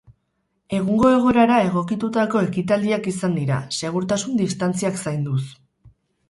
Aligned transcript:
Egungo 0.77 1.09
egoerara 1.17 1.57
egokitutako 1.65 2.41
ekitaldiak 2.47 3.11
izan 3.13 3.37
dira, 3.41 3.59
segurtasun 3.83 4.41
distantziak 4.41 4.99
zainduz. 5.05 5.41